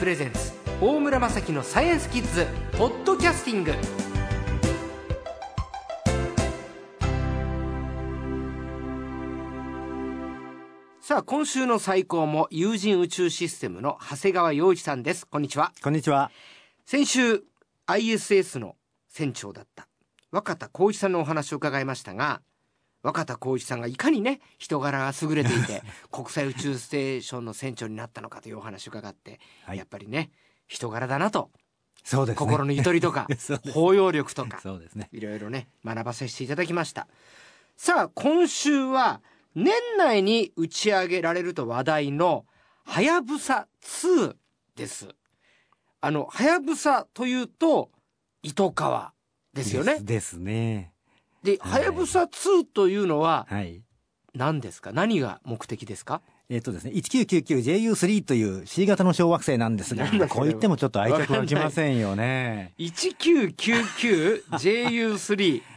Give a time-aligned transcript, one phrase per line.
[0.00, 2.46] プレゼンツ大村雅樹のサイエンスキッズ
[2.78, 3.74] ポッドキャスティング。
[11.02, 15.26] さあ今週の最高も有人宇宙システムの長谷川洋一さんです。
[15.26, 15.70] こんにちは。
[15.82, 16.30] こんにちは。
[16.86, 17.42] 先週
[17.86, 19.86] ISS の船長だった
[20.30, 22.40] 若田光一さんのお話を伺いましたが
[23.02, 25.82] 若田光一さんがいかにね人柄が優れていて
[26.12, 30.30] 国際宇宙ステーションの船長になったのかというお話を伺って、はいやっぱりね
[30.66, 31.50] 人柄だなと、
[32.04, 32.38] そうですね。
[32.38, 33.26] 心のゆとりとか
[33.74, 35.08] 包容力とかそうですね。
[35.12, 37.08] いろいろね学ばせていただきました
[37.76, 39.22] さあ今週は
[39.54, 42.46] 年内に打ち上げられると話題の
[42.84, 44.36] はやぶさ2
[44.76, 45.08] です
[46.00, 47.90] あのはやぶさというと
[48.42, 49.12] 糸川
[49.52, 50.89] ですよねですですね。
[51.42, 53.82] でははいやぶさ2というのははい。
[54.34, 54.92] 何ですか？
[54.92, 56.20] 何が目的ですか？
[56.48, 62.74] えっ、とですね、1999JU3 という C 型の小惑星なんですがこう言ってもちょっと愛着湧きませんよね。
[62.78, 65.62] 1999JU3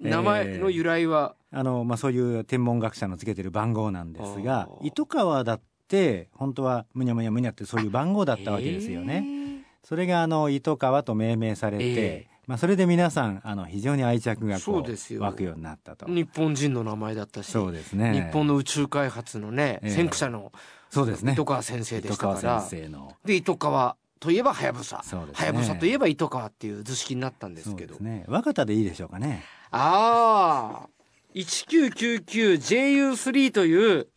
[0.00, 9.20] 名前の由来は、あの、まあ、そういう天文学者のつけてる番号なんですが糸川だって、本当はむにゃむにゃむにゃってそういう番号だったわけですよね。
[9.20, 16.06] ねそれがあの、糸川と命名されて、ええまあ、それで皆さん、あの、非常に愛着がこそうですよ湧くようになったと。
[16.06, 18.14] 日本人の名前だったしそうですね。
[18.14, 20.50] 日本の宇宙開発のね、ええ先駆者の
[20.88, 21.32] そうですね。
[21.34, 23.12] 糸川先生でしたから、先生の。
[23.24, 28.24] で糸川といえばはやぶさはやぶさといえば糸川っていう図式になったんですけどそうですね。
[28.28, 29.44] 若田でいいでしょうかね。
[29.70, 30.88] ああ
[31.34, 34.08] 1999JU3 という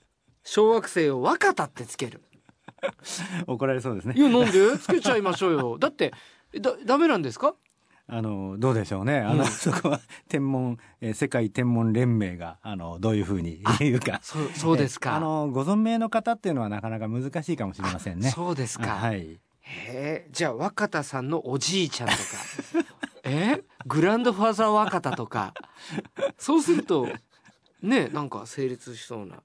[0.43, 2.21] 小惑星を若田ってつける
[3.47, 4.21] 怒られそうですねい。
[4.21, 4.77] やなんで？
[4.79, 6.13] つけちゃいましょうよだって
[6.59, 7.55] だダメなんですか？
[8.07, 9.19] あの、どうでしょうね。
[9.19, 14.19] あの、うんそこは天文、えー世界天文連盟が、あの、どういうふうに言うか。
[14.23, 15.11] そうそうですか。
[15.11, 18.29] えーあの、ご存命の方っていうのはなかなか難しいかもしれませんね。
[18.31, 19.39] そうですか、はい。
[19.61, 20.27] へえ。
[20.31, 22.19] じゃあ若田さんのおじいちゃんとか。
[23.23, 23.63] え？
[23.85, 25.53] グランドファーザー若田とか。
[26.37, 27.07] そうすると
[27.81, 29.37] ねなんか成立しそうな。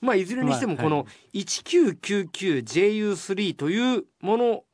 [0.00, 4.64] まあいずれにしてもまあこの 1999JU3 というもの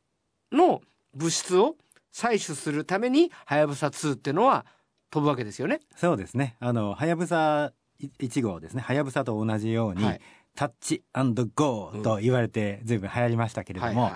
[0.50, 0.80] の
[1.14, 1.76] 物質を
[2.12, 4.66] 採取するためにはやぶさ2っていうのは
[5.10, 5.80] 飛ぶわけですよね。
[5.96, 6.56] そうですね。
[6.60, 8.82] あの、はやぶさ1号ですね。
[8.82, 10.20] はやぶさと同じように、はい
[10.54, 14.10] タッチゴーと言われて随分流行りましたけれども、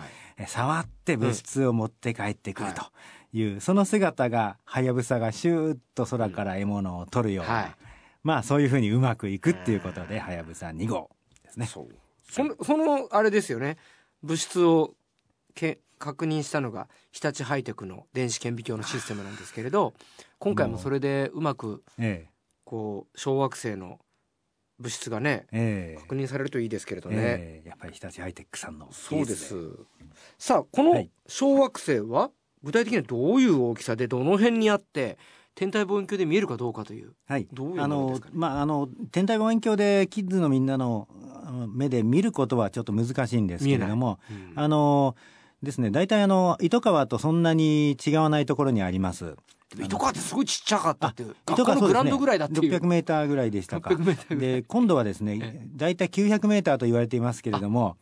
[0.47, 2.83] 触って物質を持って帰ってくると
[3.33, 7.75] いう、その姿が、はやぶさがシューッと空から獲物を取るような、はい
[8.23, 11.11] まあそういうふうにうまくいくっていうことで、はやぶさ2号
[11.45, 11.67] ですね。
[11.67, 11.87] そ
[12.43, 13.77] のそのあれですよね
[14.23, 14.95] 物質を
[15.55, 19.95] け確認したのが日立ハイテクの電子顕微鏡のシステムなんですけれど
[20.39, 22.27] 今回もそれでうまくえ
[22.65, 23.99] こう小惑星の
[24.79, 25.95] 物質がねえ、え。
[25.95, 27.69] え確認されるといいですけれどね、ええ。
[27.69, 29.55] やっぱり日立ハイテックさんのそうです。
[30.39, 31.11] さあこのはい。
[31.27, 32.31] 小惑星は
[32.63, 35.19] 具体的にはどういう大きさでどの辺にあって
[35.55, 37.49] 天体望遠鏡で見えるかどうかというはい。
[37.53, 41.09] どういうあのまあ、あの、天体望遠鏡でキッズのみんなの
[41.69, 44.53] 目で見ることはちょっと難しいんですけれども、うん。
[44.55, 45.17] あの、
[45.63, 49.37] ですね、大体あの、糸川とそんなに違わないところにあります。
[49.83, 53.91] 糸川ってすごいちっちゃかったっていう糸川のグラウンドぐらいだっていう600メーターぐらいでしたか。
[53.91, 57.97] 600メーターぐらいで、今度はですね、大体900メーターと言われていますけれども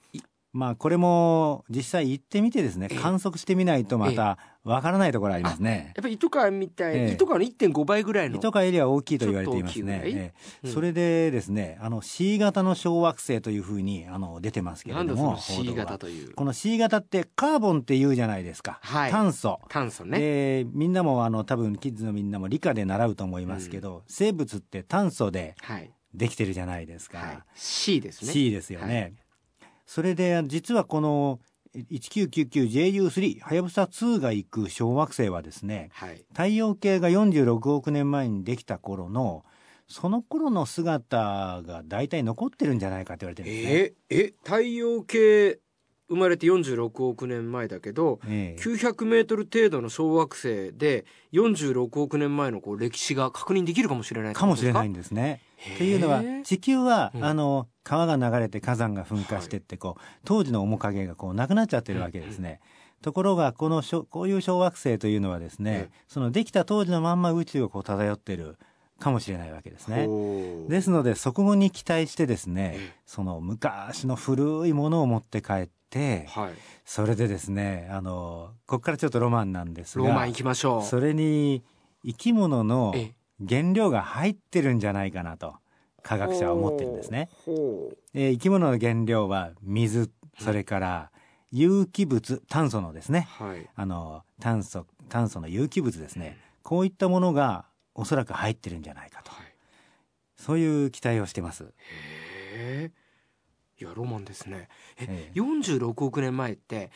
[0.54, 5.92] まあ、これも実際行ってみてですねええ、観測してみないとまたわからないところありますね。
[5.96, 7.12] やっぱり糸川みたい、ええ。
[7.14, 8.36] 糸川の1.5倍ぐらいの。
[8.36, 10.02] 糸川エリアは大きいと言われていますね。
[10.04, 10.32] え
[10.62, 10.66] え。
[10.68, 16.34] うんそれでですね、あの C 型の小惑星というふうにあの出てますけれども、C 型という。
[16.34, 18.78] この C 型ってカーボンって言うじゃないですか。
[18.80, 19.10] はい。
[19.10, 19.60] 炭素。
[19.68, 20.18] 炭素ね。
[20.18, 27.18] でみんなもあの多分キッズのみんなも理科で習うと思いますけど、生物って炭素ではい、できてるじゃないですか。
[27.18, 27.38] はい。
[27.54, 28.32] C ですね。
[28.32, 29.14] C ですよね。
[29.86, 31.40] それで実はこの
[31.74, 36.24] 1999JU3 はやぶさ2が行く小惑星はですね、はい。
[36.30, 39.44] 太陽系が46億年前にできた頃の
[39.88, 43.94] その頃の姿が大体残ってるんじゃないかって言われてるんですね。
[44.10, 45.58] えーえ太陽系
[46.06, 48.62] 生まれて46億年前だけどええ。
[48.62, 54.46] 900メートル程度の小惑星で46億年前のこう歴史が確認できるかもしれないか？
[54.46, 55.40] もしれないんんですね。
[55.74, 57.24] っていうのは地球は、うん。
[57.24, 62.60] あの川が流れて火山が噴火してってこう、当時の面影がこうなくなっちゃってるわけですね。
[63.02, 68.56] ところがこのこういう小惑星というのはですね、そのできた当時のまんま宇宙をこう漂ってる
[68.98, 70.08] かもしれないわけですね。
[70.68, 72.92] ですのでそこに期待してですね、ええ。
[73.04, 76.52] その昔の古いものを持って帰って、はい。
[76.86, 80.82] それでですね、あの、ここからちょっとロマンなんですが、ローマン行きましょう。
[80.82, 81.62] それに
[82.06, 83.14] 生き物のええ。
[83.46, 85.56] 原料が入ってるんじゃないかなと、
[86.04, 87.30] 科学者は思ってるんですね。
[87.48, 90.08] えー生き物の原料は水、
[90.38, 91.10] それから
[91.50, 93.26] 有機物炭素のですね。
[93.30, 93.68] はい。
[93.74, 96.38] あの炭素炭素の有機物ですね。
[96.62, 97.64] こういったものが
[97.94, 99.32] おそらく入ってるんじゃないかと。
[99.32, 99.46] はい。
[100.36, 101.64] そういう期待をしてます。
[101.64, 101.70] へ
[102.60, 102.90] え
[103.80, 104.68] いやロマンですね。
[104.98, 105.40] えええ。
[105.40, 106.90] 46億年前って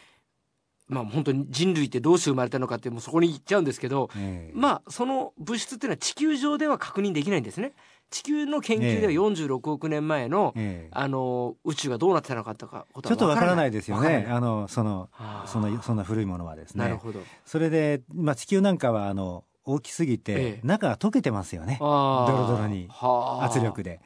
[0.86, 4.52] まあ本当に人類ってどうして生まれたのかってもうそこに行っちゃうんですけどええ。
[4.54, 7.72] まあその物質っていうのは地球上では確認できないんですね
[8.10, 9.18] 地球の研究ではええ。
[9.18, 10.90] 46億年前の、ええ。
[10.92, 13.70] あの宇宙がどうなってたのかとかちょっとわからない。
[13.70, 14.26] ですよね。
[14.30, 15.10] あのその
[15.46, 16.84] そのそんな古いものはですね。
[16.84, 17.20] なるほど。
[17.44, 20.66] それで、まあ、地球なんかはあの大きすぎて、ええ。
[20.66, 21.76] 中が溶けてますよね。
[21.80, 22.88] ドロドロに。
[22.88, 23.44] はあ。
[23.44, 24.00] 圧力で。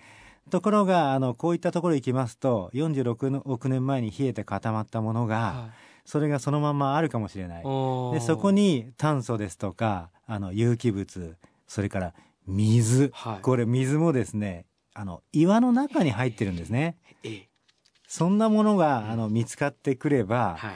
[0.51, 5.71] ところがあのこういったところ行きますと46億年前に冷えて固まったものがは
[6.05, 7.63] それがそのままあるかもしれない。
[8.13, 11.37] でそこに炭素ですとかあの有機物
[11.69, 12.15] それから
[12.47, 13.43] 水、はい。
[13.43, 16.97] これ水もですねあの岩の中に入ってるんですね。
[17.23, 17.49] ええ。
[18.07, 20.75] そんなものがあの見つかってくれば、はい。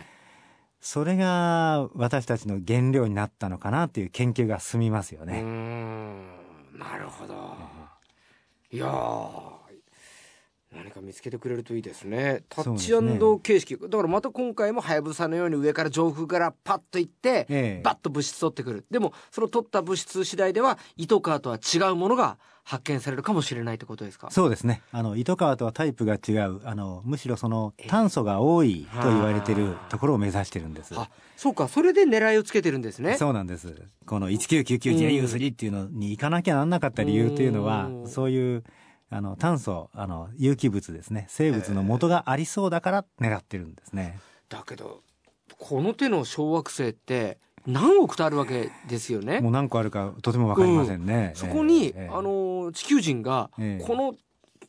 [0.80, 5.42] それが私たちの原料になったのかなっていう研究が進みますよね。
[5.42, 6.26] ん。
[6.78, 7.34] なるほど。
[8.70, 9.55] いやー
[10.76, 12.42] 何か見つけてくれるといいですね。
[12.48, 13.40] タッチそうですね。
[13.42, 17.80] 形式、だからまた今回もはやぶさのように上から上空からパッと行って、ええ。
[17.82, 18.84] バッと物質取ってくる。
[18.90, 24.28] でもその取った物質次第では糸川とは違うものが発見されるかもしれないってことですか？
[24.30, 24.82] そうですね。
[24.90, 26.60] あの糸川とはタイプが違う。
[26.64, 30.92] あのむしろその炭素が多いと言われてるところを目指してるんです。
[30.96, 31.68] あそうか。
[31.68, 33.16] それで狙いをつけてるんですね。
[33.16, 33.74] そうなんです。
[34.04, 38.64] この 1999GU3 っていうのに行かなきゃなんなかった理由っていうのはうん、そういう
[39.08, 41.26] あの炭素、あの有機物ですね。
[41.28, 44.18] 生物の元がありそうだから狙ってるんですね。
[44.48, 45.02] だけど
[45.58, 51.32] この手の小惑星って何億とあるわけですよね もう何個あるかとてもわかりませんね。
[51.34, 54.14] そこに、ええあの地球人がええこの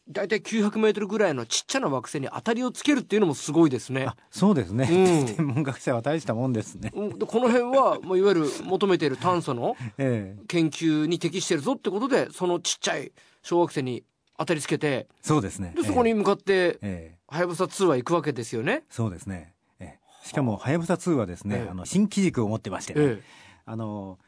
[0.09, 4.15] 大体900メートルぐらいのちっちゃな惑星に当たりをつけるっていうのもすごいですねあ。
[4.31, 6.91] そうですね、うん天文学者は大したもんですね。
[6.91, 13.11] この辺は、まあ、いわゆる求めている炭素の ええ研究に適してるぞってことでそのちっちゃい
[13.41, 14.03] 小惑星に
[14.37, 15.73] 当たりつけてそうですね。
[15.75, 18.83] でそこに向かってはやぶさ2は行くわけですよね。
[18.89, 19.53] そうですね。
[19.79, 23.21] ええしかも、はやぶさ2はですね、ええあの、新機軸を持ってましてね、え
[23.65, 24.19] あの、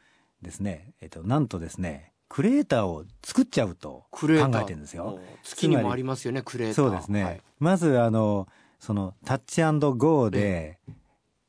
[0.42, 5.20] ですね、えっと、なんとですね、クレーターを作っちゃうと考えてるんですよ。
[5.42, 7.24] 月にもありますよねクレーターそうですね。
[7.24, 8.48] はいまず、あの、
[8.78, 10.78] その、タッチゴーで、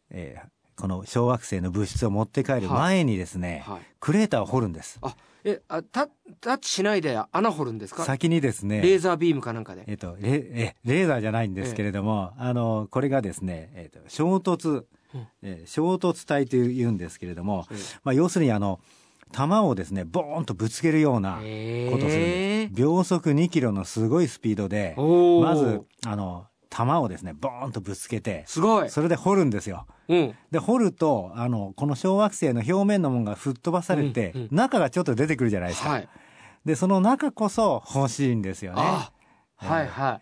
[0.09, 0.43] ええ
[0.81, 3.81] この小惑星の物質を持って帰る前にですね、はい。
[3.99, 4.97] クレーターを掘るんです。
[5.03, 6.07] あえあタ
[6.39, 8.03] タッチしないで穴掘るんですか？
[8.03, 9.83] 先にですね、レーザービームかなんかで。
[9.87, 15.27] えっと、レえレーザーじゃないんですけれども、あのこれがですね、えっと、衝突、うん。
[15.43, 17.77] えー衝突体というんですけれども、ええ。
[18.03, 18.79] まあ、要するにあの
[19.31, 28.89] 弾をですねボーンとぶつけるようなことをするんえです、秒速2キロのすごいスピードでまずあの弾をですねボーンとぶつけてすごい。
[28.89, 29.85] それで掘るんですよ。
[30.07, 30.35] うん。
[30.49, 34.47] で掘るとあのこの小惑星の表面のものが吹っ飛ばされて、うんうん。
[34.51, 35.89] 中がちょっと出てくるじゃないですか。
[35.89, 36.09] はい。
[36.65, 38.81] でその中こそ欲しいんですよね。
[38.81, 39.11] あ
[39.57, 40.21] はいは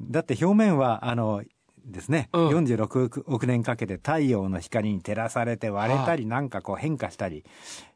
[0.00, 1.42] だって表面はあの
[1.84, 2.48] ですね、うん。
[2.48, 7.44] 46億億年かけて太陽の光に照らされて割れたりなんかこう変化したり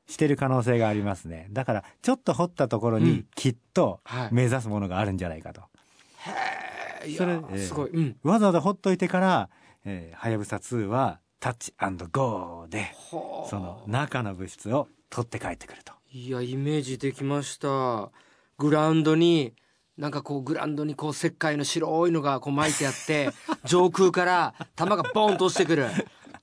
[0.06, 1.48] してる可能性がありますね。
[1.52, 3.26] だからちょっと掘ったところにうん。
[3.34, 4.28] きっとはい。
[4.32, 5.62] 目指すものがあるんんじゃないかと、
[6.26, 6.73] えー。
[6.73, 6.73] い
[7.16, 7.58] それやええ。
[7.58, 7.90] すごい。
[7.90, 8.16] うん。
[8.22, 9.48] わざわざ掘っといてから
[9.84, 11.74] えーはやぶさ2はタッチ
[12.12, 15.92] ゴーではあその中の物質を取って帰ってくると。
[16.12, 18.10] いやイメージできました。
[18.56, 19.52] グラウンドに
[19.98, 23.30] なんかこうグラウンドにこう石灰の白いのがこう巻いてあって
[23.64, 25.88] 上空から弾がボンと落ちてくる。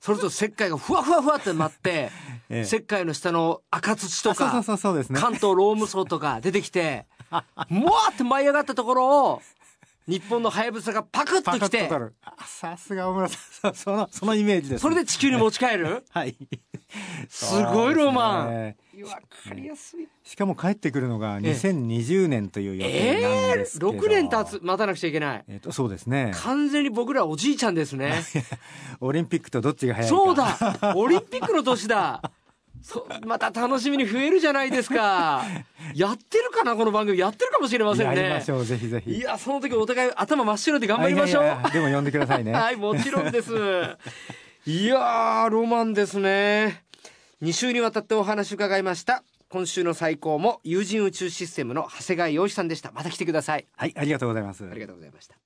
[0.00, 2.10] それと石灰がふわふわふわって舞って、
[2.48, 2.60] ええ。
[2.62, 5.20] 石灰の下の赤土とあそうかそうそうですね。
[5.20, 7.06] 関東ローム層とか出てきて
[7.70, 9.42] もわーって舞い上がったところを
[10.08, 12.14] 日本のハヤブサがパクッとパカきてッと取る。
[12.24, 16.04] あさすが大村さんそのそのイメージです、それで地球に持ち帰る？
[16.10, 16.36] はい。
[17.28, 19.10] すごいロマン、ねわ
[19.48, 20.06] かりやすい。
[20.24, 21.52] しかも帰ってくるのがええ。
[21.52, 25.44] 2020年という予定なんええですけど、6年経つ待たなくちゃいけない。
[25.48, 26.32] えっ、とそうですね。
[26.34, 28.22] 完全に僕らおじいちゃんですね。
[29.00, 30.16] オリンピックとどっちが早いか。
[30.16, 30.94] そうだ！
[30.96, 32.20] オリンピックの年だ
[32.82, 35.44] そまた楽しみに増えるじゃないですか。
[35.94, 37.18] やってるかなこの番組。
[37.18, 38.16] やってるかもしれませんね。
[38.16, 39.14] やりましょうぜひぜひ。
[39.16, 41.42] いやその時お互い頭真っ白で頑張りましょう。
[41.42, 42.52] あいやいやでも呼んでくださいね。
[42.52, 43.52] はいもちろんです。
[44.66, 46.84] いやーロマンですね。
[47.42, 49.22] 2週にわたってお話伺いました。
[49.48, 52.90] 今週の最高も有人宇宙システムの長谷川洋一さんでした。
[52.92, 53.66] また来てください。
[53.76, 54.64] はいありがとうございます。
[54.64, 55.36] ありがとうございました